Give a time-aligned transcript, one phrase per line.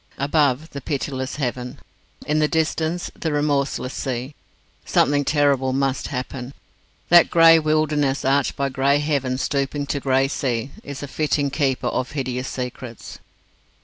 [0.17, 1.77] Above, the pitiless heaven.
[2.25, 4.33] In the distance, the remorseless sea.
[4.83, 6.55] Something terrible must happen.
[7.09, 11.85] That grey wilderness, arched by grey heaven stooping to grey sea, is a fitting keeper
[11.85, 13.19] of hideous secrets.